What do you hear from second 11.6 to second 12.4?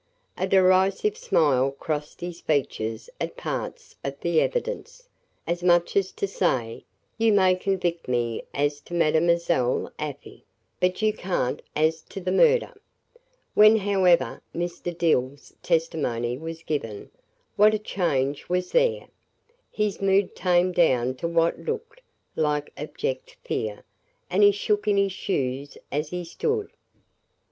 as to the